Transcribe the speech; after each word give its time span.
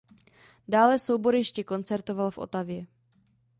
Dále 0.67 0.99
soubor 0.99 1.35
ještě 1.35 1.63
koncertoval 1.63 2.31
v 2.31 2.37
Ottawě. 2.37 2.85